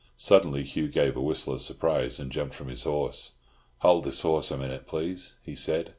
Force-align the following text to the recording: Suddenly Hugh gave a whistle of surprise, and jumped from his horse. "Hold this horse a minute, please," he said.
Suddenly 0.17 0.63
Hugh 0.63 0.87
gave 0.87 1.15
a 1.15 1.21
whistle 1.21 1.53
of 1.53 1.61
surprise, 1.61 2.17
and 2.19 2.31
jumped 2.31 2.55
from 2.55 2.69
his 2.69 2.85
horse. 2.85 3.33
"Hold 3.81 4.05
this 4.05 4.21
horse 4.21 4.49
a 4.49 4.57
minute, 4.57 4.87
please," 4.87 5.35
he 5.43 5.53
said. 5.53 5.89